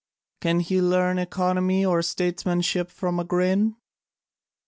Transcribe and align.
Can 0.39 0.61
he 0.61 0.81
learn 0.81 1.19
economy 1.19 1.85
or 1.85 2.01
statesmanship 2.01 2.89
from 2.89 3.19
a 3.19 3.23
grin?" 3.23 3.75